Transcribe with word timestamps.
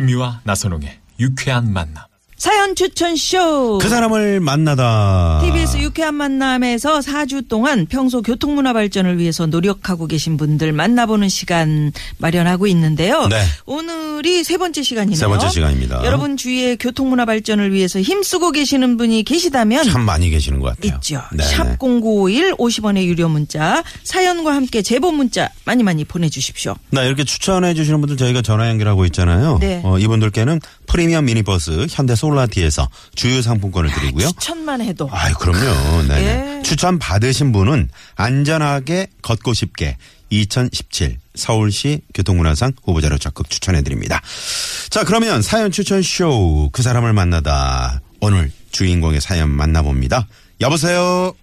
김미화 0.00 0.40
나선홍의 0.44 0.98
유쾌한 1.20 1.70
만남. 1.74 2.09
사연 2.40 2.74
추천 2.74 3.16
쇼. 3.16 3.76
그 3.82 3.90
사람을 3.90 4.40
만나다. 4.40 5.42
TBS 5.42 5.76
유쾌한 5.76 6.14
만남에서 6.14 7.00
4주 7.00 7.48
동안 7.48 7.84
평소 7.84 8.22
교통문화 8.22 8.72
발전을 8.72 9.18
위해서 9.18 9.44
노력하고 9.44 10.06
계신 10.06 10.38
분들 10.38 10.72
만나보는 10.72 11.28
시간 11.28 11.92
마련하고 12.16 12.66
있는데요. 12.68 13.26
네. 13.28 13.42
오늘이 13.66 14.42
세 14.42 14.56
번째 14.56 14.82
시간이네요. 14.82 15.16
세 15.18 15.26
번째 15.26 15.50
시간입니다. 15.50 16.02
여러분 16.06 16.38
주위에 16.38 16.76
교통문화 16.76 17.26
발전을 17.26 17.74
위해서 17.74 18.00
힘쓰고 18.00 18.52
계시는 18.52 18.96
분이 18.96 19.24
계시다면 19.24 19.84
참 19.84 20.00
많이 20.00 20.30
계시는 20.30 20.60
것 20.60 20.74
같아요. 20.74 20.94
있죠. 20.94 21.20
네. 21.34 21.44
샵 21.44 21.78
0951 21.78 22.54
50원의 22.54 23.04
유료 23.04 23.28
문자 23.28 23.82
사연과 24.04 24.54
함께 24.54 24.80
제보 24.80 25.12
문자 25.12 25.50
많이 25.66 25.82
많이 25.82 26.06
보내주십시오. 26.06 26.74
나 26.88 27.02
이렇게 27.04 27.24
추천해 27.24 27.74
주시는 27.74 28.00
분들 28.00 28.16
저희가 28.16 28.40
전화 28.40 28.70
연결하고 28.70 29.04
있잖아요. 29.04 29.58
네. 29.60 29.82
어, 29.84 29.98
이분들께는 29.98 30.58
프리미엄 30.86 31.26
미니버스 31.26 31.88
현대 31.90 32.16
솔라티에서 32.30 32.88
주유 33.14 33.42
상품권을 33.42 33.90
드리고요. 33.92 34.26
추천만 34.28 34.80
해도 34.80 35.08
아유, 35.12 35.34
그럼요. 35.34 36.02
네. 36.08 36.58
예. 36.58 36.62
추천 36.62 36.98
받으신 36.98 37.52
분은 37.52 37.88
안전하게 38.16 39.08
걷고 39.22 39.52
싶게 39.54 39.96
2017 40.30 41.18
서울시 41.34 42.00
교통문화상 42.14 42.72
후보자로 42.84 43.18
적극 43.18 43.50
추천해 43.50 43.82
드립니다. 43.82 44.20
자, 44.90 45.04
그러면 45.04 45.42
사연 45.42 45.70
추천 45.70 46.02
쇼 46.02 46.70
그 46.72 46.82
사람을 46.82 47.12
만나다 47.12 48.00
오늘 48.20 48.50
주인공의 48.70 49.20
사연 49.20 49.50
만나봅니다. 49.50 50.26
여보세요. 50.60 51.34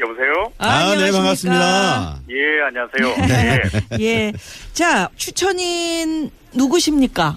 여보세요? 0.00 0.52
아, 0.58 0.66
네, 0.66 0.74
안녕하십니까. 1.04 1.18
반갑습니다. 1.18 2.20
예, 2.30 2.36
안녕하세요. 2.66 3.26
네. 3.26 3.60
예. 4.00 4.32
자, 4.72 5.08
추천인 5.16 6.30
누구십니까? 6.54 7.36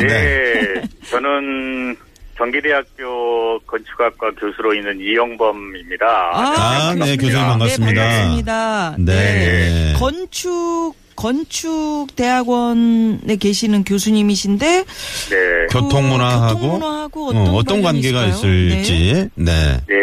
네. 0.00 0.82
저는 1.10 1.96
경기대학교 2.40 3.58
건축학과 3.66 4.30
교수로 4.30 4.72
있는 4.72 4.98
이영범입니다. 4.98 6.06
아, 6.06 6.94
네, 6.98 7.14
교수님 7.16 7.36
반갑습니다. 7.36 7.92
네, 7.92 8.08
반갑습니다. 8.08 8.96
네. 8.98 9.92
건축 9.98 10.94
건축 11.16 12.06
대학원에 12.16 13.36
계시는 13.38 13.84
교수님이신데 13.84 14.64
네. 14.64 15.66
교통문화하고, 15.70 16.54
그 16.54 16.62
교통문화하고 16.62 17.26
어, 17.26 17.28
어떤, 17.28 17.54
어떤 17.54 17.82
관련이 17.82 18.10
관계가? 18.10 18.24
있을지. 18.28 19.28
네. 19.34 19.52
네. 19.86 19.96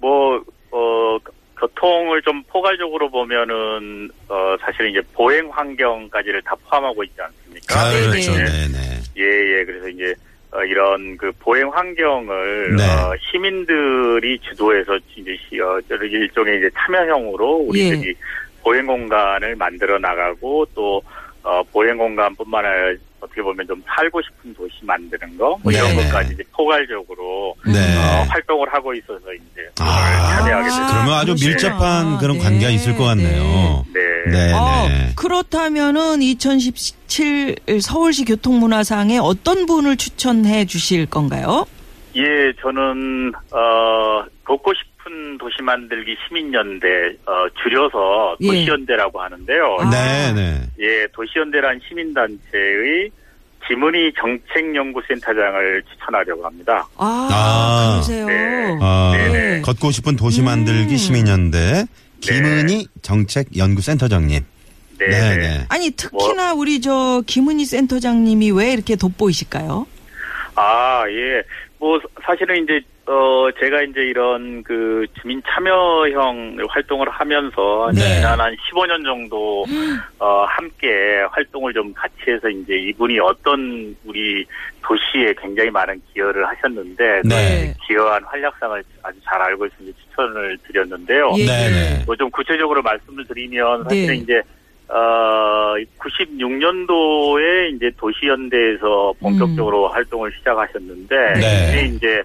뭐, 0.00 0.42
어, 0.72 1.16
교통을 1.60 2.22
좀 2.22 2.42
포괄적으로 2.48 3.08
보면은, 3.08 4.10
어, 4.28 4.56
사실 4.60 4.90
이제 4.90 5.00
보행 5.12 5.48
환경까지를 5.52 6.42
다 6.42 6.56
포함하고 6.68 7.04
있지 7.04 7.14
않습니까? 7.20 7.80
아, 7.80 7.90
네, 7.92 8.00
그렇죠. 8.08 8.32
네. 8.32 8.44
네, 8.44 8.68
네. 8.72 9.00
예, 9.18 9.60
예. 9.60 9.64
그래서 9.64 9.88
이제, 9.88 10.12
어, 10.52 10.62
이런 10.64 11.16
그 11.16 11.30
보행 11.40 11.68
환경을, 11.70 12.76
네. 12.76 12.84
어, 12.84 13.12
시민들이 13.30 14.38
주도해서 14.40 14.96
이제, 15.16 15.36
시- 15.48 15.60
어, 15.60 15.78
일종의 15.90 16.58
이제 16.58 16.70
참여형으로 16.76 17.56
우리들이 17.68 18.14
보행 18.62 18.86
공간을 18.86 19.56
만들어 19.56 19.98
나가고 19.98 20.66
또, 20.74 21.02
어, 21.42 21.62
보행 21.72 21.96
공간뿐만 21.96 22.64
아니라 22.64 22.98
어떻게 23.20 23.42
보면 23.42 23.66
좀 23.66 23.82
살고 23.86 24.20
싶은 24.22 24.54
도시 24.54 24.74
만드는 24.82 25.36
거, 25.38 25.58
뭐 25.62 25.72
이런 25.72 25.88
네네. 25.90 26.04
것까지 26.04 26.34
이제 26.34 26.42
포괄적으로, 26.52 27.54
네. 27.66 27.96
어, 27.96 28.22
활동을 28.28 28.72
하고 28.72 28.94
있어서 28.94 29.32
이제, 29.34 29.68
아, 29.80 30.36
참여하게 30.38 30.64
됐습니다. 30.64 30.92
그러면 30.92 31.14
아주. 31.14 31.34
밀접한 31.46 32.18
그런 32.18 32.38
네, 32.38 32.44
관계가 32.44 32.70
있을 32.70 32.94
것 32.96 33.04
같네요. 33.04 33.84
네. 34.30 34.46
네, 34.46 34.52
어, 34.52 34.88
네. 34.88 35.12
그렇다면은 35.16 36.22
2017 36.22 37.56
서울시 37.80 38.24
교통문화상에 38.24 39.18
어떤 39.18 39.66
분을 39.66 39.96
추천해 39.96 40.64
주실 40.64 41.06
건가요? 41.06 41.66
예, 42.16 42.52
저는 42.62 43.32
어 43.52 44.24
걷고 44.44 44.72
싶은 44.74 45.38
도시 45.38 45.62
만들기 45.62 46.16
시민연대 46.26 46.86
어 47.26 47.46
줄여서 47.62 48.36
예. 48.40 48.46
도시연대라고 48.46 49.20
하는데요. 49.20 49.76
아. 49.80 49.90
네, 49.90 50.32
네. 50.32 50.60
예, 50.80 51.06
도시연대란 51.12 51.80
시민단체의 51.86 53.10
김은희 53.68 54.12
정책연구센터장을 54.18 55.82
추천하려고 55.90 56.46
합니다. 56.46 56.86
아, 56.96 57.28
아. 57.30 57.90
그러세요. 57.94 58.26
네. 58.26 58.78
아, 58.80 59.12
네네. 59.16 59.60
걷고 59.62 59.90
싶은 59.90 60.16
도시 60.16 60.40
만들기 60.42 60.94
음. 60.94 60.96
시민연대 60.96 61.84
김은희 62.34 62.86
정책연구센터장님. 63.02 64.44
네, 64.98 65.06
네, 65.06 65.36
네. 65.36 65.36
네. 65.36 65.66
아니 65.68 65.90
특히나 65.90 66.54
우리 66.54 66.80
저 66.80 67.22
김은희 67.26 67.64
센터장님이 67.64 68.50
왜 68.52 68.72
이렇게 68.72 68.96
돋보이실까요? 68.96 69.86
아, 70.54 71.04
예. 71.08 71.42
뭐 71.78 72.00
사실은 72.24 72.62
이제 72.64 72.80
어 73.08 73.48
제가 73.60 73.82
이제 73.82 74.00
이런 74.00 74.64
그 74.64 75.06
주민 75.20 75.40
참여형 75.46 76.56
활동을 76.68 77.08
하면서 77.08 77.88
네. 77.94 78.00
지난 78.00 78.40
한 78.40 78.54
15년 78.56 79.04
정도 79.04 79.64
어 80.18 80.44
함께 80.48 80.88
활동을 81.30 81.72
좀 81.72 81.94
같이 81.94 82.14
해서 82.26 82.48
이제 82.48 82.74
이분이 82.74 83.20
어떤 83.20 83.94
우리 84.04 84.44
도시에 84.82 85.34
굉장히 85.40 85.70
많은 85.70 86.00
기여를 86.12 86.46
하셨는데 86.48 87.22
네. 87.24 87.74
그 87.78 87.86
기여한 87.86 88.24
활약상을 88.24 88.82
아주 89.04 89.18
잘 89.24 89.40
알고 89.40 89.66
있으니 89.66 89.92
추천을 89.94 90.58
드렸는데요. 90.66 91.32
예. 91.38 91.46
네, 91.46 91.70
네. 91.70 92.04
뭐 92.06 92.16
좀 92.16 92.30
구체적으로 92.30 92.82
말씀을 92.82 93.24
드리면 93.26 93.84
사실은 93.84 94.06
네. 94.06 94.14
이제 94.16 94.42
어 94.88 95.74
96년도에 95.98 97.74
이제 97.74 97.90
도시연대에서 97.98 99.12
본격적으로 99.20 99.88
활동을 99.88 100.30
시작하셨는데 100.38 101.16
음. 101.16 101.40
네. 101.40 101.90
이제. 101.94 102.22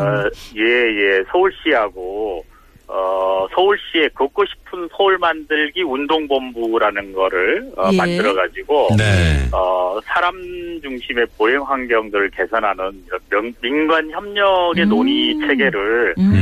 어, 0.00 0.30
예, 0.56 0.62
예, 0.62 1.22
서울시하고, 1.30 2.44
어, 2.88 3.46
서울시에 3.54 4.08
걷고 4.14 4.44
싶은 4.46 4.88
서울 4.96 5.18
만들기 5.18 5.82
운동본부라는 5.82 7.12
거를, 7.12 7.70
어, 7.76 7.90
예. 7.92 7.96
만들어가지고, 7.96 8.88
네. 8.96 9.04
어, 9.52 9.98
사람 10.04 10.34
중심의 10.82 11.26
보행 11.36 11.62
환경들을 11.62 12.30
개선하는 12.30 13.04
명- 13.30 13.52
민관 13.60 14.10
협력의 14.10 14.84
음. 14.84 14.88
논의 14.88 15.38
체계를 15.46 16.14
음. 16.18 16.32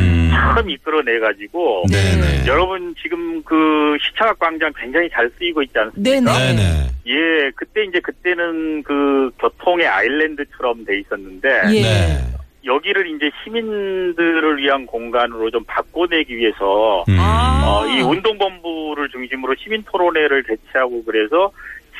처음 0.54 0.70
이끌어내가지고, 0.70 1.84
네, 1.90 2.16
네. 2.16 2.46
여러분 2.46 2.94
지금 3.02 3.42
그 3.42 3.96
시청학 4.00 4.38
광장 4.38 4.72
굉장히 4.76 5.08
잘 5.10 5.30
쓰이고 5.38 5.62
있지 5.62 5.78
않습니까? 5.78 6.10
네네. 6.10 6.54
네, 6.54 6.54
네. 6.54 6.86
예, 7.06 7.50
그때 7.54 7.84
이제 7.84 8.00
그때는 8.00 8.82
그 8.82 9.30
교통의 9.38 9.86
아일랜드처럼 9.86 10.84
돼 10.84 11.00
있었는데, 11.00 11.48
예. 11.72 11.82
네. 11.82 12.36
여기를 12.66 13.06
이제 13.14 13.30
시민들을 13.42 14.58
위한 14.58 14.86
공간으로 14.86 15.50
좀 15.50 15.64
바꿔내기 15.64 16.36
위해서 16.36 17.04
음. 17.08 17.16
아. 17.18 17.64
어, 17.64 17.86
이 17.86 18.00
운동본부를 18.00 19.08
중심으로 19.08 19.54
시민 19.56 19.82
토론회를 19.84 20.42
개최하고 20.42 21.04
그래서 21.04 21.50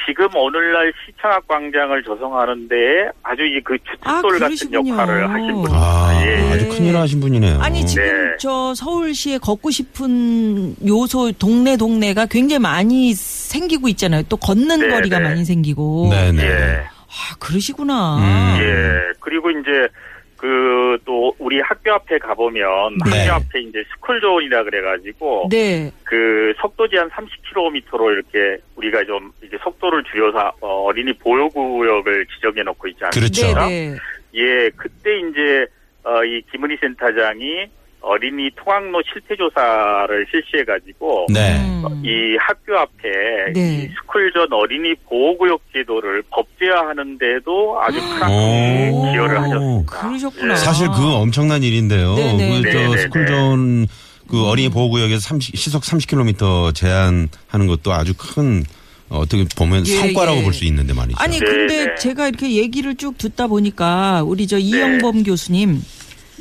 지금 0.07 0.29
오늘날 0.37 0.93
시청학 1.05 1.47
광장을 1.49 2.03
조성하는데 2.05 2.75
아주 3.23 3.43
이그 3.45 3.77
아, 4.03 4.21
주춧돌 4.21 4.39
같은 4.39 4.47
그러시군요. 4.47 4.91
역할을 4.91 5.31
하신 5.31 5.53
분. 5.63 5.71
아, 5.73 6.23
예. 6.25 6.53
아주 6.53 6.69
큰일 6.69 6.97
하신 6.97 7.21
분이네요. 7.21 7.59
아니 7.61 7.85
지금 7.85 8.05
네. 8.05 8.37
저 8.39 8.75
서울시에 8.75 9.39
걷고 9.39 9.71
싶은 9.71 10.77
요소 10.87 11.33
동네 11.33 11.77
동네가 11.77 12.27
굉장히 12.27 12.61
많이 12.61 13.13
생기고 13.15 13.89
있잖아요. 13.89 14.23
또 14.29 14.37
걷는 14.37 14.81
네, 14.81 14.89
거리가 14.89 15.19
네. 15.19 15.25
많이 15.25 15.45
생기고. 15.45 16.09
네, 16.11 16.33
네. 16.33 16.43
예. 16.45 16.83
아 16.87 17.37
그러시구나. 17.41 18.19
음. 18.19 18.63
예. 18.63 19.13
그리고 19.21 19.51
이제 19.51 19.89
그 20.37 20.87
또 21.05 21.26
우리 21.57 21.63
학교 21.63 21.93
앞에 21.95 22.19
가보면 22.19 22.99
네. 23.11 23.27
학교 23.27 23.35
앞에 23.37 23.61
이제 23.61 23.83
스쿨존이라 23.95 24.65
그래가지고 24.65 25.49
네. 25.51 25.91
그 26.05 26.53
속도 26.61 26.87
제한 26.87 27.09
30km로 27.09 28.13
이렇게 28.13 28.63
우리가 28.77 29.05
좀 29.05 29.33
이제 29.43 29.57
속도를 29.63 30.05
줄여서 30.05 30.53
어, 30.61 30.85
어린이 30.85 31.15
보호구역을 31.15 32.27
지정해 32.27 32.63
놓고 32.63 32.89
있지 32.89 33.01
그렇죠. 33.13 33.47
않습니까? 33.47 33.69
네, 33.69 33.91
네. 33.91 33.97
예, 34.35 34.71
그때 34.77 35.19
이제 35.19 35.67
어, 36.05 36.23
이 36.25 36.43
김은희 36.53 36.77
센터장이 36.79 37.67
어, 38.07 38.11
어린이 38.11 38.51
통학로 38.57 39.03
실태 39.13 39.35
조사를 39.37 40.27
실시해가지고 40.31 41.27
네. 41.33 41.57
음. 41.59 42.05
이 42.05 42.37
학교 42.41 42.79
앞에 42.79 43.53
네. 43.53 43.85
이 43.85 43.89
스쿨존 43.95 44.53
어린이 44.53 44.95
보호구역 45.09 45.61
제도를 45.73 46.23
법제화하는데도 46.31 47.81
아주 47.83 47.99
큰 48.01 48.93
오. 48.93 49.11
기여를 49.11 49.43
하셨습니다. 49.43 50.01
그러셨구나. 50.01 50.53
예. 50.53 50.57
사실 50.57 50.87
그 50.89 51.15
엄청난 51.15 51.63
일인데요. 51.63 52.15
네네. 52.15 52.63
그저 52.63 52.79
네네네. 52.79 52.97
스쿨존 53.03 53.87
그 54.29 54.47
어린이 54.47 54.69
보호구역에서 54.69 55.21
30, 55.21 55.57
시속 55.57 55.83
30km 55.83 56.75
제한하는 56.75 57.67
것도 57.67 57.93
아주 57.93 58.15
큰 58.17 58.65
어, 59.09 59.19
어떻게 59.19 59.45
보면 59.57 59.87
예, 59.87 59.97
성과라고 59.99 60.39
예. 60.39 60.43
볼수 60.43 60.65
있는데 60.65 60.93
말이죠. 60.93 61.17
아니 61.21 61.39
네, 61.39 61.45
근데 61.45 61.85
네. 61.87 61.95
제가 61.97 62.29
이렇게 62.29 62.57
얘기를 62.57 62.97
쭉 62.97 63.17
듣다 63.19 63.47
보니까 63.47 64.23
우리 64.25 64.47
저 64.49 64.59
이영범 64.59 65.23
교수님 65.23 65.81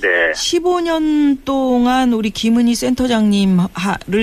네. 0.02 0.32
15년 0.32 1.46
동안 1.46 2.14
우리 2.14 2.30
김은희 2.30 2.76
센터장님을 2.76 3.68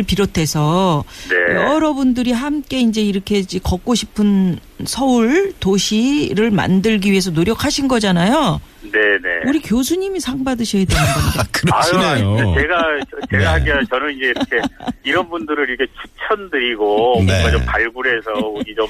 비롯해서 0.07 1.05
네. 1.31 1.55
여러분들이 1.55 2.33
함께 2.33 2.81
이제 2.81 3.01
이렇게 3.01 3.43
걷고 3.63 3.95
싶은 3.95 4.59
서울 4.85 5.53
도시를 5.61 6.51
만들기 6.51 7.11
위해서 7.11 7.31
노력하신 7.31 7.89
거잖아요. 7.89 8.61
네네. 8.83 9.49
우리 9.49 9.61
교수님이 9.61 10.21
상 10.21 10.45
받으셔야 10.45 10.85
되는 10.85 11.03
건데. 11.03 11.39
아, 11.41 11.45
그러시네요. 11.53 12.37
아유, 12.37 12.55
제가 12.61 12.83
제가 13.31 13.39
네. 13.39 13.45
하기야 13.45 13.81
저는 13.89 14.17
이제 14.17 14.27
이렇게 14.27 14.61
이런 15.05 15.29
분들을 15.29 15.69
이렇게 15.69 15.87
추천드리고 16.03 17.23
네. 17.25 17.33
뭔가 17.33 17.51
좀 17.51 17.65
발굴해서 17.65 18.31
우리 18.55 18.75
좀 18.75 18.87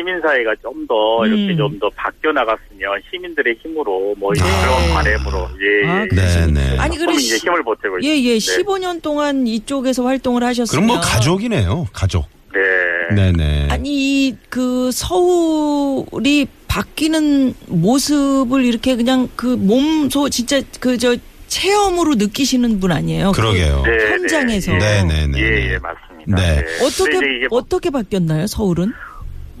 시민사회가 0.00 0.54
좀 0.62 0.80
더 0.88 1.24
이렇게 1.26 1.52
음. 1.52 1.56
좀더 1.58 1.90
바뀌어 1.94 2.32
나갔으면 2.32 3.00
시민들의 3.10 3.56
힘으로 3.62 4.14
뭐 4.18 4.32
이제 4.34 4.42
아. 4.44 4.94
바램으로 4.94 5.48
예. 5.60 5.86
아, 5.88 6.02
예. 6.02 6.08
네, 6.08 6.46
네. 6.46 6.78
아니 6.78 6.96
조금 6.98 7.12
그래 7.12 7.16
이제 7.22 7.36
힘을 7.36 7.62
보태고 7.62 8.02
예, 8.02 8.08
예. 8.08 8.36
있습니다. 8.36 8.70
15년 8.70 9.02
동안 9.02 9.46
이쪽에서 9.46 10.04
활동을 10.04 10.42
하셨으면 10.42 10.86
그럼 10.86 10.96
뭐 10.96 11.00
가족이네요. 11.00 11.86
가족. 11.92 12.26
네. 12.52 13.14
네, 13.14 13.32
네. 13.32 13.68
아니 13.70 14.28
이그 14.28 14.90
서울이 14.92 16.46
바뀌는 16.66 17.54
모습을 17.66 18.64
이렇게 18.64 18.96
그냥 18.96 19.28
그 19.36 19.46
몸소 19.46 20.28
진짜 20.30 20.60
그저 20.80 21.16
체험으로 21.48 22.14
느끼시는 22.14 22.80
분 22.80 22.92
아니에요? 22.92 23.32
그러게요. 23.32 23.82
네, 23.84 24.10
현장에서. 24.12 24.72
네, 24.72 25.02
네, 25.04 25.26
네. 25.26 25.38
예, 25.40 25.72
예, 25.72 25.78
맞습니다. 25.78 26.36
네. 26.36 26.64
그 26.64 26.86
어떻게 26.86 27.16
이게 27.16 27.46
뭐 27.48 27.58
어떻게 27.58 27.90
바뀌었나요? 27.90 28.46
서울은? 28.46 28.92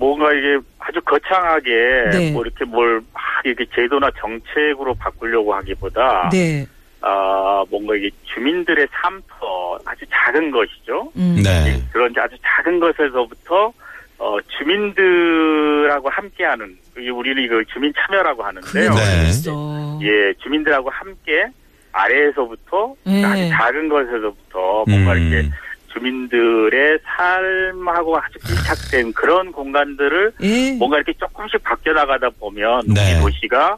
뭔가 0.00 0.32
이게 0.32 0.58
아주 0.78 0.98
거창하게 1.02 1.70
네. 2.10 2.32
뭐 2.32 2.42
이렇게 2.42 2.64
뭘 2.64 3.00
막 3.40 3.44
이렇게 3.44 3.64
제도나 3.74 4.10
정책으로 4.18 4.94
바꾸려고 4.94 5.54
하기보다 5.54 6.28
네. 6.30 6.66
아 7.00 7.64
뭔가 7.70 7.94
이게 7.94 8.10
주민들의 8.24 8.86
삶터 8.90 9.78
아주 9.86 10.04
작은 10.10 10.50
것이죠. 10.50 11.10
음. 11.16 11.40
네. 11.42 11.82
그런 11.92 12.12
아주 12.18 12.36
작은 12.42 12.80
것에서부터 12.80 13.72
어 14.18 14.36
주민들하고 14.58 16.10
함께하는 16.10 16.76
우리는 16.96 17.42
이거 17.42 17.62
주민 17.72 17.92
참여라고 17.96 18.42
하는데요. 18.42 18.90
네. 18.90 19.26
예, 20.02 20.34
주민들하고 20.42 20.90
함께 20.90 21.46
아래에서부터 21.92 22.94
네. 23.06 23.24
아주 23.24 23.48
작은 23.48 23.88
것에서부터 23.88 24.84
뭔가 24.86 25.12
음. 25.12 25.32
이렇게 25.32 25.48
주민들의 25.92 26.98
삶하고 27.04 28.16
아주 28.16 28.38
밀착된 28.48 29.12
그런 29.12 29.50
공간들을 29.52 30.32
예. 30.42 30.72
뭔가 30.72 30.96
이렇게 30.96 31.12
조금씩 31.14 31.62
바뀌어 31.62 31.92
나가다 31.92 32.30
보면 32.38 32.82
네. 32.86 33.16
우리 33.20 33.32
도시가 33.32 33.76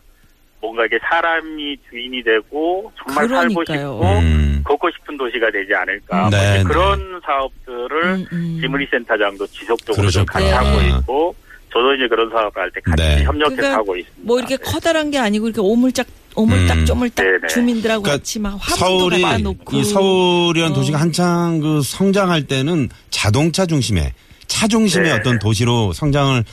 뭔가 0.60 0.84
이게 0.86 0.98
사람이 1.08 1.76
주인이 1.90 2.22
되고 2.22 2.92
정말 2.96 3.28
살고 3.28 3.54
그러니까요. 3.64 3.92
싶고 3.94 4.18
음. 4.20 4.62
걷고 4.64 4.90
싶은 4.90 5.16
도시가 5.16 5.50
되지 5.50 5.74
않을까. 5.74 6.30
네, 6.30 6.36
뭐 6.36 6.54
네. 6.58 6.62
그런 6.64 7.20
사업들을 7.24 8.04
음, 8.04 8.26
음. 8.32 8.58
김은희 8.60 8.86
센터장도 8.90 9.46
지속적으로 9.48 10.08
좀 10.10 10.24
같이. 10.24 10.46
하고 10.50 10.80
네. 10.80 10.88
있고 10.90 11.34
저도 11.72 11.94
이제 11.94 12.06
그런 12.06 12.30
사업을 12.30 12.62
할 12.62 12.70
때 12.70 12.80
같이 12.80 13.02
네. 13.02 13.24
협력해서 13.24 13.56
그러니까 13.56 13.78
하고 13.78 13.96
있습니다. 13.96 14.22
뭐 14.24 14.38
이렇게 14.38 14.56
네. 14.56 14.62
커다란 14.64 15.10
게 15.10 15.18
아니고 15.18 15.46
이렇게 15.46 15.60
오물짝 15.60 16.06
오물딱 16.34 16.78
음. 16.78 16.86
쪼물딱 16.86 17.24
네네. 17.26 17.48
주민들하고 17.48 18.02
그러니까 18.02 18.18
같이 18.18 18.38
막 18.38 18.58
화분도 18.60 18.76
서울이 18.76 19.22
갖다 19.22 19.38
놓고 19.38 19.78
이 19.78 19.84
서울이라는 19.84 20.72
어. 20.72 20.74
도시가 20.74 21.00
한창 21.00 21.60
그 21.60 21.82
성장할 21.82 22.46
때는 22.46 22.88
자동차 23.10 23.66
중심의 23.66 24.12
차 24.46 24.66
중심의 24.66 25.10
네. 25.10 25.18
어떤 25.18 25.38
도시로 25.38 25.92
성장을 25.92 26.44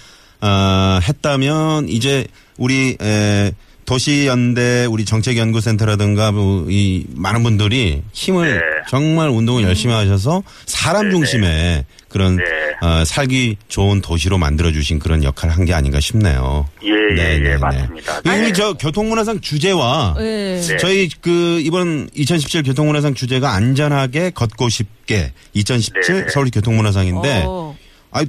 어, 0.41 0.99
했다면 1.03 1.89
이제 1.89 2.25
우리 2.57 2.97
에, 3.01 3.51
도시연대 3.89 4.85
우리 4.85 5.03
정책연구센터라든가 5.05 6.31
뭐 6.31 6.59
이 6.69 7.05
많은 7.15 7.41
분들이 7.41 8.03
힘을 8.13 8.53
네. 8.55 8.59
정말 8.89 9.29
운동을 9.29 9.63
열심히 9.63 9.93
하셔서 9.93 10.43
사람 10.65 11.03
네네. 11.09 11.15
중심의 11.15 11.85
그런 12.09 12.35
네. 12.35 12.43
어, 12.81 13.03
살기 13.05 13.57
좋은 13.67 14.01
도시로 14.01 14.37
만들어 14.37 14.71
주신 14.71 14.99
그런 14.99 15.23
역할을 15.23 15.55
한 15.55 15.65
게 15.65 15.73
아닌가 15.73 15.99
싶네요. 15.99 16.67
예, 16.83 16.89
예, 16.89 17.15
네네네. 17.15 17.49
예, 17.53 17.57
맞습니다. 17.57 18.21
우리 18.25 18.31
네. 18.31 18.53
저 18.53 18.73
교통문화상 18.73 19.41
주제와 19.41 20.15
예. 20.19 20.61
네. 20.61 20.77
저희 20.77 21.09
그 21.21 21.59
이번 21.63 22.09
2017 22.13 22.63
교통문화상 22.63 23.13
주제가 23.15 23.53
안전하게 23.53 24.31
걷고 24.31 24.69
싶게 24.69 25.33
2017 25.53 26.15
네네. 26.15 26.27
서울 26.29 26.49
교통문화상인데 26.51 27.43
어. 27.47 27.75
아 28.11 28.23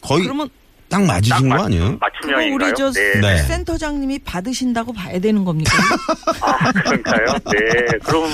거의 0.00 0.22
그러면 0.22 0.48
딱 0.90 1.02
맞으신 1.04 1.48
거 1.48 1.54
맞- 1.54 1.64
아니에요? 1.66 1.96
맞춤형인가요? 2.00 2.54
우리 2.68 2.74
저 2.74 2.90
네. 2.90 3.20
네. 3.20 3.36
센터장님이 3.38 4.18
받으신다고 4.24 4.92
봐야 4.92 5.18
되는 5.20 5.44
겁니까? 5.44 5.70
아, 6.42 6.72
그런가요? 6.72 7.26
네. 7.52 7.98
그럼 8.04 8.24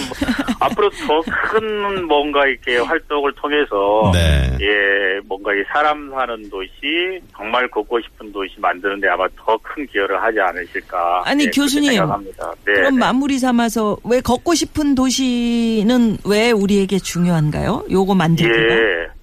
앞으로 0.61 0.91
더 0.91 1.20
큰 1.50 2.06
뭔가 2.06 2.47
이렇게 2.47 2.79
활동을 2.79 3.32
통해서 3.35 4.11
네. 4.14 4.56
예, 4.61 5.20
뭔가 5.26 5.53
이 5.55 5.58
사람 5.73 6.11
사는 6.11 6.50
도시, 6.50 7.20
정말 7.37 7.69
걷고 7.70 8.00
싶은 8.00 8.32
도시 8.32 8.55
만드는데 8.59 9.06
아마 9.09 9.26
더 9.37 9.56
큰 9.62 9.87
기여를 9.87 10.23
하지 10.23 10.38
않으실까. 10.41 11.23
아니, 11.26 11.44
네, 11.44 11.50
교수님. 11.50 11.93
생각합니다. 11.93 12.52
네. 12.67 12.73
그럼 12.73 12.94
네. 12.94 12.99
마무리 13.00 13.38
삼아서 13.38 13.97
왜 14.05 14.20
걷고 14.20 14.55
싶은 14.55 14.94
도시는 14.94 16.19
왜 16.25 16.50
우리에게 16.52 16.99
중요한가요? 16.99 17.85
요거 17.91 18.14
만들기가. 18.14 18.75
예. 18.75 19.16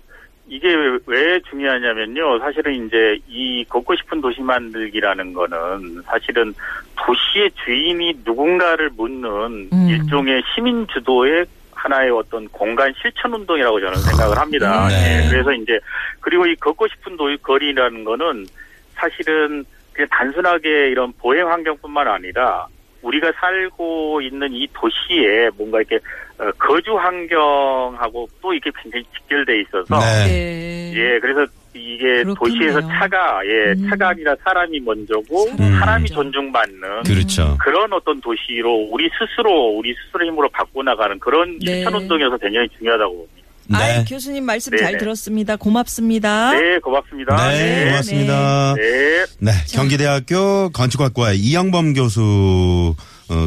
이게 0.54 0.72
왜- 0.72 1.00
왜 1.08 1.40
중요하냐면요. 1.50 2.38
사실은 2.38 2.86
이제 2.86 3.18
이 3.28 3.66
걷고 3.68 3.96
싶은 3.96 4.22
도시 4.22 4.40
만들기라는 4.42 5.34
거는 5.34 6.04
사실은 6.06 6.54
도시의 6.96 7.50
주인이 7.66 8.20
누군가를 8.24 8.92
묻는 8.96 9.30
음. 9.74 9.88
일종의 9.90 10.44
시민 10.54 10.86
주도의 10.94 11.46
하나의 11.74 12.12
어떤 12.12 12.48
공간 12.50 12.94
실천 13.02 13.34
운동이라고 13.34 13.80
저는 13.80 13.96
생각을 13.98 14.38
합니다. 14.38 14.88
네. 14.90 15.24
예, 15.26 15.30
그래서 15.32 15.52
이제 15.54 15.80
그리고 16.20 16.46
이 16.46 16.56
걷고 16.58 16.88
싶은 16.88 17.18
도 17.18 17.36
거리라는 17.42 18.04
거는 18.04 18.46
사실은 18.94 19.66
그냥 19.92 20.08
단순하게 20.12 20.90
이런 20.92 21.12
보행 21.20 21.50
환경뿐만 21.50 22.08
아니라 22.08 22.68
우리가 23.02 23.32
살고 23.42 24.22
있는 24.22 24.54
이 24.54 24.68
도시에 24.74 25.50
뭔가 25.58 25.80
이렇게 25.80 25.96
어, 26.33 26.33
거주 26.58 26.96
환경하고 26.96 28.28
또 28.42 28.54
이게 28.54 28.70
굉장히 28.82 29.04
직결돼 29.18 29.62
있어서 29.62 30.00
네. 30.00 30.26
네. 30.26 30.94
예 30.96 31.20
그래서 31.20 31.46
이게 31.74 32.24
그렇겠네요. 32.24 32.36
도시에서 32.36 32.82
차가 32.82 33.42
예 33.46 33.72
음. 33.72 33.90
차가 33.90 34.10
아니라 34.10 34.36
사람이 34.44 34.80
먼저고 34.82 35.48
사람이 35.50 35.80
사람이 35.80 36.02
먼저. 36.02 36.14
존중받는 36.16 37.04
그렇죠. 37.04 37.58
그런 37.60 37.92
어떤 37.94 38.22
도시로 38.22 38.88
우리 38.92 39.10
스스로 39.18 39.76
우리 39.78 39.94
스스로 39.96 40.26
힘으로 40.26 40.50
바꿔 40.50 40.84
나가는 40.84 41.18
그런 41.20 41.58
네. 41.60 41.76
실천 41.76 41.96
운동이어서 41.96 42.38
굉장히 42.38 42.68
중요하다고 42.78 43.14
봅니다. 43.16 43.44
아이, 43.74 44.00
네. 44.00 44.06
교수님 44.08 44.46
말씀 44.46 44.72
네, 44.72 44.78
잘 44.78 44.92
네. 44.92 44.98
들었습니다. 44.98 45.56
고맙습니다. 45.56 46.52
네 46.52 46.80
고맙습니다. 46.80 47.50
네, 47.50 47.86
고맙습니다. 47.86 48.74
네. 48.76 49.26
네, 49.40 49.52
경기대학교 49.74 50.70
건축학과 50.70 51.32
이영범 51.34 51.94
교수 51.94 52.94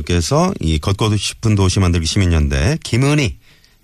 께서 0.04 0.52
이 0.60 0.78
걷고 0.78 1.16
싶은 1.16 1.54
도시 1.54 1.80
만들기 1.80 2.06
시민연대 2.06 2.78
김은희 2.82 3.36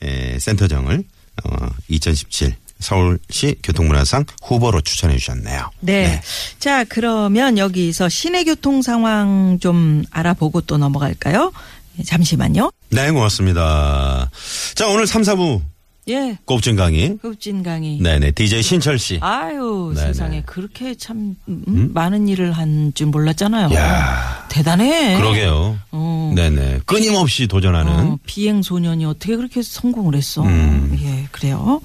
에, 0.03 0.39
센터장을 0.39 1.05
어, 1.45 1.69
2017 1.89 2.55
서울시 2.81 3.57
교통문화상 3.63 4.25
후보로 4.43 4.81
추천해 4.81 5.17
주셨네요. 5.17 5.71
네. 5.81 6.21
자, 6.59 6.85
그러면 6.85 7.57
여기서 7.57 8.09
시내 8.09 8.45
교통 8.45 8.83
상황 8.83 9.59
좀 9.61 10.05
알아보고 10.11 10.63
또 10.63 10.79
넘어갈까요? 10.79 11.53
예, 11.99 12.03
잠시만요. 12.03 12.73
네, 12.91 13.11
고맙습니다. 13.11 14.31
자, 14.75 14.89
오늘 14.89 15.07
3, 15.07 15.23
4부 15.23 15.63
예. 16.09 16.37
꼽진 16.45 16.75
강의. 16.75 17.17
흡진 17.23 17.63
강의. 17.63 17.99
네네, 18.01 18.33
DJ 18.33 18.63
신철 18.63 18.99
씨. 18.99 19.19
아유, 19.23 19.93
네네. 19.95 20.07
세상에 20.09 20.43
그렇게 20.45 20.97
참 20.97 21.37
음, 21.49 21.91
많은 21.95 22.27
일을 22.29 22.53
한 22.53 22.93
줄 22.95 23.07
몰랐잖아요. 23.07 23.73
야 23.75 24.47
대단해. 24.51 25.17
그러게요. 25.17 25.79
어. 25.93 26.33
네네. 26.35 26.81
끊임없이 26.87 27.47
도전하는. 27.47 27.93
어, 27.93 28.19
비행 28.27 28.63
소년이 28.63 29.05
어떻게 29.05 29.37
그렇게 29.37 29.63
성공을 29.63 30.17
했어? 30.17 30.43
음. 30.43 30.99
예, 31.01 31.29
그래요. 31.31 31.81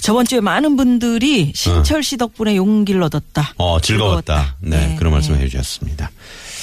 저번 0.00 0.24
주에 0.26 0.40
많은 0.40 0.76
분들이 0.76 1.52
신철 1.54 2.02
씨 2.04 2.16
덕분에 2.16 2.54
용기를 2.56 3.02
얻었다. 3.02 3.52
어, 3.58 3.80
즐거웠다. 3.80 4.56
네, 4.60 4.88
네, 4.90 4.96
그런 4.96 5.12
말씀 5.12 5.34
네. 5.34 5.40
해 5.42 5.48
주셨습니다. 5.48 6.10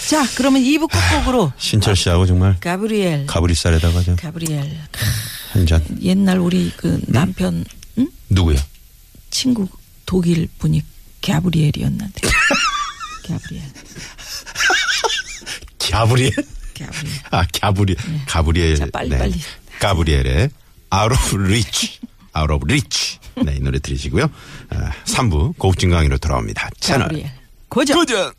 자, 0.10 0.25
그러면 0.38 0.62
2부 0.63 0.89
끝곡으로 0.89 1.51
신철 1.58 1.96
씨하고 1.98 2.25
정말 2.25 2.56
가브리엘. 2.62 3.25
가브리살에다가 3.27 4.01
좀 4.03 4.15
가브리엘. 4.15 4.77
한 5.57 5.65
잔. 5.65 5.83
옛날 6.01 6.39
우리 6.39 6.71
그 6.77 6.99
남편 7.07 7.65
응? 7.97 8.07
누구요? 8.29 8.57
친구 9.29 9.67
독일 10.05 10.47
분이 10.59 10.81
가브리엘이었는데. 11.21 12.21
가브리엘. 13.27 13.63
갸브리엘? 15.89 16.31
가브리엘. 16.77 17.15
아, 17.31 17.45
갸브리, 17.59 17.95
가브리엘. 18.27 18.69
네. 18.69 18.75
자, 18.75 18.87
빨리, 18.91 19.09
빨리. 19.09 19.33
가브리엘의 19.79 20.49
Out 20.93 21.13
of 21.13 21.35
Reach. 21.35 21.99
Out 22.37 22.53
of 22.53 22.63
Reach. 22.65 23.19
네, 23.43 23.55
이 23.57 23.59
노래 23.59 23.79
들으시고요. 23.79 24.29
아, 24.69 24.91
3부 25.05 25.57
고급진 25.57 25.89
강의로 25.89 26.17
돌아옵니다. 26.17 26.69
채널. 26.79 27.07
가브리엘. 27.07 27.31
고정. 27.69 27.97
고전! 27.99 28.33